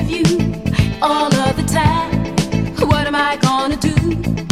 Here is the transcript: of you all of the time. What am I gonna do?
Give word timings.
of 0.00 0.10
you 0.10 0.24
all 1.02 1.32
of 1.34 1.56
the 1.56 1.64
time. 1.66 2.88
What 2.88 3.06
am 3.06 3.14
I 3.14 3.36
gonna 3.36 3.76
do? 3.76 4.45